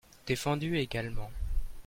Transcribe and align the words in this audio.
Défendu 0.25 0.77
également. 0.79 1.29